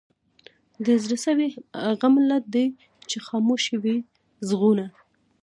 [0.85, 1.49] د زړه سوي
[1.87, 2.65] هغه ملت دی
[3.09, 3.97] چي خاموش یې وي
[4.49, 4.87] ږغونه